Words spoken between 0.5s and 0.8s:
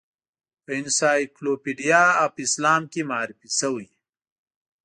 په